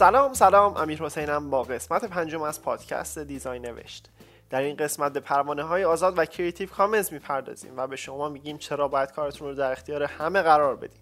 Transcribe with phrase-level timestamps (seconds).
[0.00, 0.76] سلام سلام.
[0.76, 4.10] امیر حسینم با قسمت پنجم از پادکست دیزاین نوشت.
[4.50, 8.58] در این قسمت به پروانه های آزاد و Creative Commons می‌پردازیم و به شما میگیم
[8.58, 11.00] چرا باید کارتون رو در اختیار همه قرار بدیم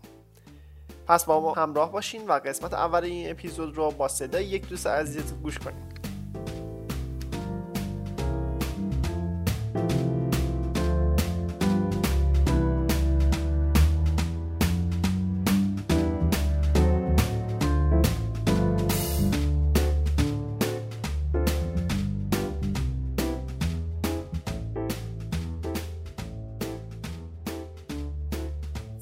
[1.08, 4.86] پس با ما همراه باشین و قسمت اول این اپیزود رو با صدای یک دوست
[4.86, 5.97] عزیز گوش کنیم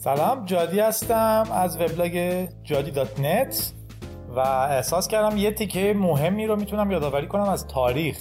[0.06, 3.72] سلام جادی هستم از وبلاگ جادی dot net
[4.28, 8.18] و احساس کردم یه تیکه مهمی رو می‌تونم یادآوری کنم از تاریخ.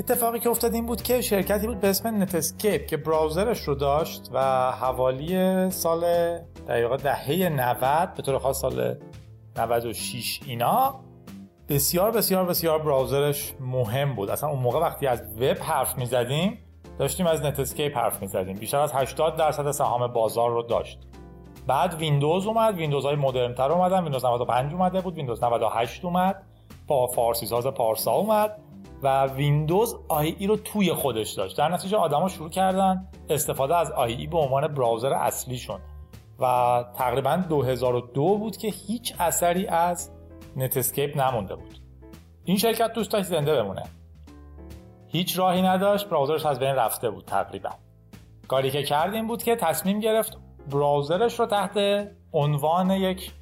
[0.00, 3.74] اتفاقی که افتاد این بود که شرکتی بود به اسم Netscape که browser ش رو
[3.74, 6.04] داشت و حوالی سال
[6.68, 8.94] دقیقا دهه 90 به طور خاص سال
[9.58, 11.00] 96 اینا
[11.68, 14.30] بسیار بسیار بسیار browser ش مهم بود.
[14.30, 16.58] اصلا اون موقع وقتی از وب حرف می‌زدیم
[17.00, 18.56] داشتیم از Netscape حرف می‌زدیم.
[18.56, 20.98] بیشتر از 80 درصد سهام بازار رو داشت.
[21.66, 26.42] بعد ویندوز اومد ویندوز های مدرن تر اومدن ویندوز 95 اومده بود ویندوز 98 اومد.
[26.86, 28.60] با فارسی ساز پارسا اومد
[29.02, 31.58] و ویندوز IE رو توی خودش داشت.
[31.58, 35.80] در نتیجه آدما شروع کردن استفاده از IE به عنوان browser اصلیشون.
[36.38, 40.10] و تقریبا 2002 بود که هیچ اثری از
[40.56, 41.78] Netscape نمونده بود.
[42.44, 43.82] این شرکت دوست داشت زنده بمونه.
[45.12, 47.70] هیچ راهی نداشت browser ش از بین رفته بود تقریبا.
[48.48, 50.38] کاری که کرد این بود که تصمیم گرفت
[50.72, 51.78] browser ش رو تحت
[52.32, 53.32] عنوان یک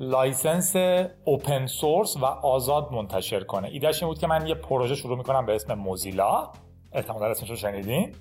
[0.00, 0.76] license
[1.24, 3.68] open source و آزاد منتشر کنه.
[3.68, 6.48] ایدهش این بود که من یه پروژه شروع می‌کنم به اسم Mozilla.
[6.92, 8.14] احتمالا اسمش رو شنیدین.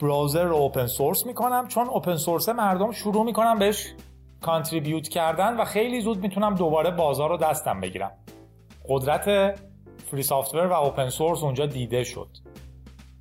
[0.00, 1.68] browser رو open source می‌کنم.
[1.68, 3.94] چون open source مردم شروع می‌کنن بهش
[4.40, 8.12] contribute کردن و خیلی زود می‌تونم دوباره بازار رو دستم بگیرم.
[8.88, 9.54] قدرت
[10.10, 12.28] free software و open source اونجا دیده شد.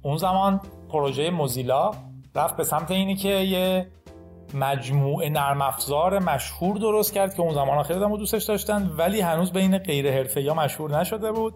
[0.02, 1.92] اون زمان پروژه Mozilla
[2.36, 3.88] رفت به سمت اینی که یه
[4.54, 9.52] مجموعه نرم افزار مشهور درست کرد که اون زمان خیلی آدما دوستش داشتن ولی هنوز
[9.52, 11.54] بین غیر حرفه‌ای‌ها مشهور نشده بود.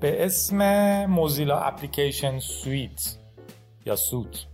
[0.00, 0.60] به اسم
[1.06, 3.18] Mozilla Application Suite
[3.86, 4.46] یا suit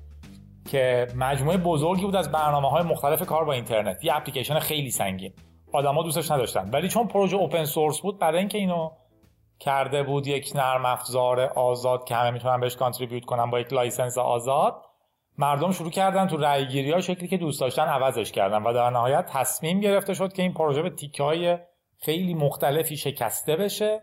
[0.71, 4.05] که مجموعه بزرگی بود از برنامه های مختلف کار با اینترنت.
[4.05, 5.33] یه اپلیکیشن خیلی سنگین.
[5.73, 6.71] آدما دوستش نداشتن.
[6.71, 8.91] ولی چون پروژه open source بود برای اینکه اینو
[9.61, 14.19] کرده بود یک نرم افزار آزاد که همه می‌تونن بهش contribute کنن با یک license
[14.19, 14.83] آزاد.
[15.39, 19.27] مردم شروع کردن تو رأیگیری ها شکلی که دوست داشتن عوضش کردن و در نهایت
[19.27, 21.59] تصمیم گرفته شد که این پروژه به تیکه های
[21.99, 24.03] خیلی مختلفی شکسته بشه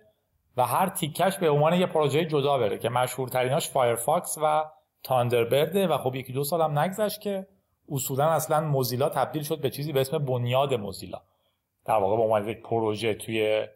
[0.57, 4.66] و هر تیکش به عنوان یه پروژه جدا بره که مشهورتریناش Firefox و
[5.03, 7.47] Thunderbird ه و خب یکی دو سال هم نگذشت که
[7.89, 11.22] اصولا اصلا Mozilla تبدیل شد به چیزی به اسم بنیاد Mozilla.
[11.85, 13.68] در واقع به عنوان یک پروژه توی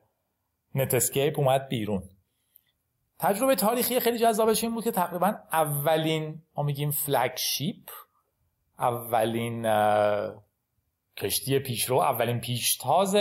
[0.76, 2.04] Netscape اومد بیرون.
[3.20, 7.90] تجربه تاریخی خیلی جذابش این بود که تقریبا اولین ما میگیم flagship
[8.80, 9.66] اولین
[11.18, 13.16] کشتی پیشرو اولین پیشتاز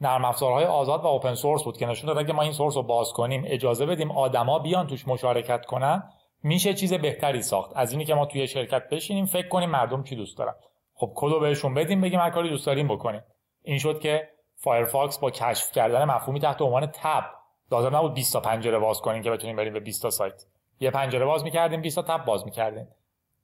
[0.00, 2.82] نرم افزارهای آزاد و open source بود که نشون داد اگه ما این source رو
[2.82, 6.02] باز کنیم اجازه بدیم آدما بیان توش مشارکت کنن
[6.42, 7.72] میشه چیز بهتری ساخت.
[7.74, 10.54] از اینی که ما توی شرکت بشینیم فکر کنیم مردم چی دوست دارن.
[10.94, 13.20] خب کدو بهشون بدیم بگیم هر کاری دوست داریم بکنیم.
[13.62, 14.28] این شد که
[14.64, 17.24] Firefox با کشف کردن مفهومی تحت عنوان tab.
[17.72, 20.44] لازم نبود 20 تا پنجره باز کنیم که بتونیم بریم به 20 تا سایت.
[20.80, 22.88] یه پنجره باز می‌کردیم 20 تا tab باز می‌کردیم.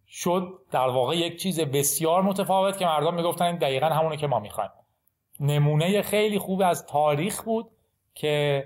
[0.09, 4.39] شد در واقع یک چیز بسیار متفاوت که مردم می‌گفتن این دقیقا همونه که ما
[4.39, 4.71] می‌خوایم.
[5.41, 7.71] نمونه خیلی خوب از تاریخ بود
[8.15, 8.65] که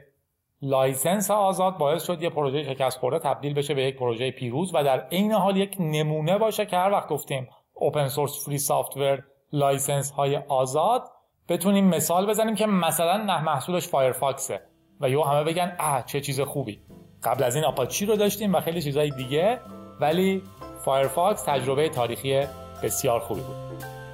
[0.62, 4.85] license آزاد باعث شد یه پروژه شکست خورده تبدیل بشه به یک پروژه پیروز و
[4.85, 10.11] در عین حال یک نمونه باشه که هر وقت گفتیم open source free software license
[10.11, 11.03] های آزاد
[11.49, 14.61] بتونیم مثال بزنیم که مثلا نه محصولش Firefox ه
[15.00, 16.81] و یو همه بگن اه چه چیز خوبی.
[17.23, 19.61] قبل از این آپاچی رو داشتیم و خیلی چیزهای دیگه
[20.00, 20.43] ولی
[20.85, 22.46] Firefox تجربه تاریخی
[22.82, 23.56] بسیار خوبی بود.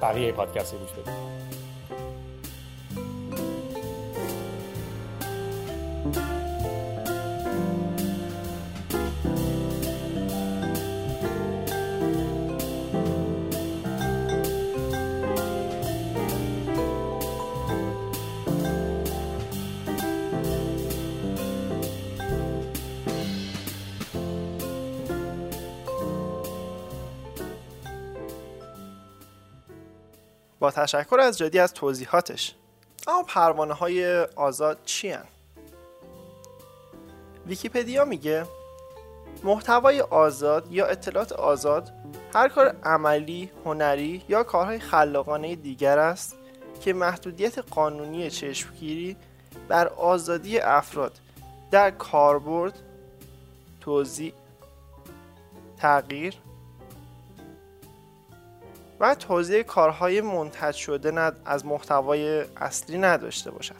[0.01, 1.40] بقیه پادکست رو گوش بدید.
[30.61, 32.55] با تشکر از جدی از توضیحاتش
[33.07, 35.23] اما پروانه های آزاد چی هن؟
[37.47, 38.45] ویکیپدیا میگه
[39.43, 41.91] محتوای آزاد یا اطلاعات آزاد
[42.33, 46.35] هر کار عملی، هنری یا کارهای خلاقانه دیگر است
[46.81, 49.17] که محدودیت قانونی چشمگیری
[49.67, 51.19] بر آزادی افراد
[51.71, 52.79] در کاربرد،
[53.79, 54.33] توضیح،
[55.77, 56.33] تغییر
[59.01, 63.75] و توضیح کارهای منتج شده از محتوای اصلی نداشته باشد.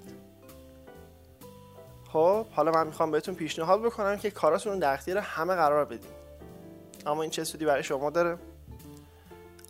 [2.13, 6.11] خب حالا من می‌خوام بهتون پیشنهاد بکنم که کاراتون رو در اختیار همه قرار بدین.
[7.05, 8.37] اما این چه سودی برای شما داره؟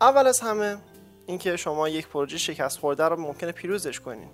[0.01, 0.77] اول از همه
[1.25, 4.29] اینکه شما یک پروژه شکست خورده رو ممکنه پیروزش کنین.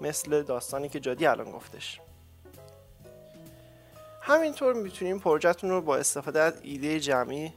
[0.00, 2.00] مثل داستانی که جادی الان گفتش.
[4.20, 7.52] همینطور می‌تونین پروژهتون رو با استفاده از ایده جمعی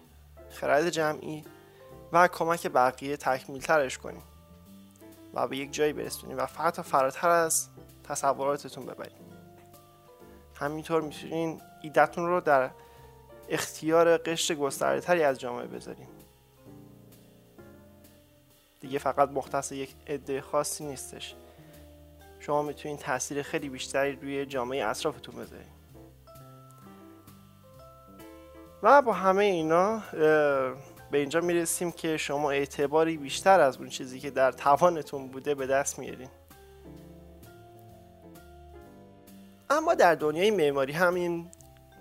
[0.50, 1.44] خرد جمعی
[2.16, 4.22] و کمک بقیه تکمیل ترش کنین
[5.34, 7.68] و به یک جایی برسونین و فقط فراتر از
[8.04, 9.16] تصوراتتون ببرین
[10.56, 12.70] همینطور می‌تونین ایدهتون رو در
[13.50, 16.08] اختیار قشر گسترده تری از جامعه بذارین.
[18.82, 21.36] دیگه فقط مختص یک عده خاصی نیستش.
[22.40, 25.68] شما می‌تونین تاثیر خیلی بیشتری روی جامعه اطرافتون بذارین.
[28.84, 30.02] و با همه اینا
[31.16, 35.68] به اینجا می‌رسیم که شما اعتباری بیشتر از اون چیزی که در توانتون بوده به
[35.68, 36.28] دست میارین.
[39.70, 41.48] اما در دنیای معماری همین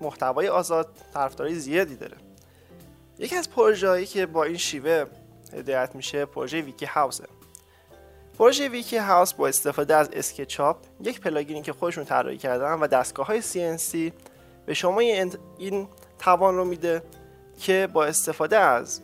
[0.01, 2.17] محتوای آزاد طرفداری زیادی داره.
[3.19, 5.05] یکی از پروژه‌هایی که با این شیوه
[5.53, 7.25] هدایت میشه پروژه ویکی هاوسه
[8.39, 13.27] پروژه ویکی هاوس با استفاده از اسکچاپ یک پلاگینی که خودشون طراحی کردن و دستگاه
[13.27, 14.13] های CNC
[14.67, 15.01] به شما
[15.59, 15.89] این
[16.19, 17.03] توان رو میده
[17.61, 19.01] که با استفاده از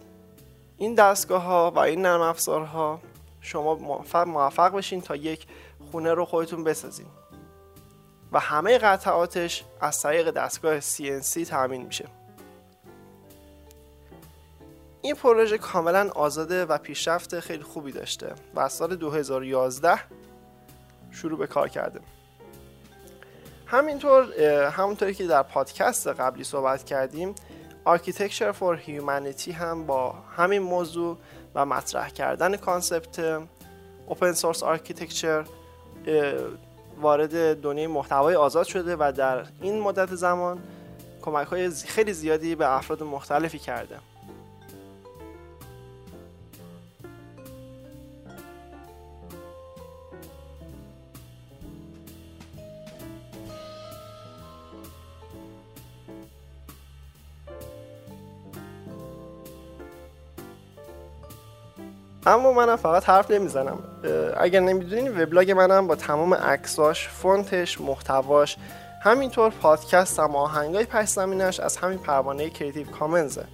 [0.76, 3.00] این دستگاه ها و این نرم افزارها
[3.40, 5.46] شما موفق, موفق بشین تا یک
[5.90, 7.06] خونه رو خودتون بسازین.
[8.32, 12.08] و همه قطعاتش از طریق دستگاه CNC تامین میشه.
[15.02, 20.00] این پروژه کاملا آزاده و پیشرفت خیلی خوبی داشته و از سال 2011
[21.10, 22.00] شروع به کار کرده.
[23.66, 27.34] همینطور همونطوری که در پادکست قبلی صحبت کردیم
[27.86, 31.16] Architecture for Humanity هم با همین موضوع
[31.54, 33.40] و مطرح کردن کانسپت
[34.08, 35.48] Open Source Architecture
[37.00, 40.58] وارد دنیای محتوای آزاد شده و در این مدت زمان
[41.22, 43.98] کمک های خیلی زیادی به افراد مختلفی کرده.
[62.30, 63.78] اما منم فقط حرف نمی‌زنم.
[64.36, 68.56] اگر نمی‌دونین وبلاگ منم با تمام عکساش فونتش محتواش
[69.02, 73.44] همینطور پادکست و آهنگای پس زمینش از همین پروانه Creative Commons ه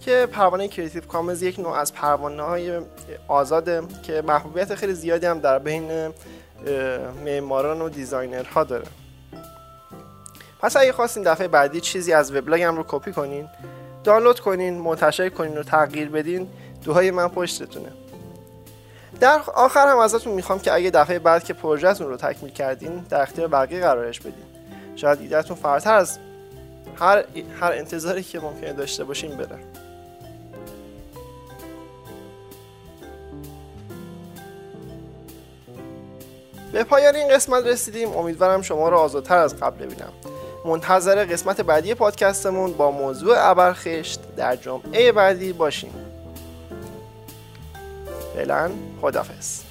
[0.00, 2.80] که پروانه Creative Commons یک نوع از پروانه های
[3.28, 6.12] آزاده که محبوبیت خیلی زیادی هم در بین
[7.24, 8.86] معماران و designer ها داره.
[10.60, 13.48] پس اگه خواستین دفعه بعدی چیزی از وبلاگم رو کپی کنین
[14.04, 16.48] دانلود کنین منتشر کنین و تغییر بدین
[16.84, 17.92] دعاهای من پشتتونه.
[19.20, 23.22] در آخر هم ازتون می‌خوام که اگه دفعه بعد که پروژه‌تون رو تکمیل کردین در
[23.22, 24.44] اختیار بقیه قرارش بدین.
[24.96, 26.18] شاید ایدهتون فراتر از
[27.00, 27.24] هر,
[27.60, 29.58] هر انتظاری که ممکنه داشته باشین بره.
[36.72, 38.16] به پایان این قسمت رسیدیم.
[38.16, 40.12] امیدوارم شما رو آزادتر از قبل ببینم.
[40.64, 44.20] منتظر قسمت بعدی پادکستمون با موضوع ابرخشت.
[44.36, 45.97] در جمعه بعدی باشیم
[48.38, 48.70] فعلا
[49.02, 49.67] خدافظ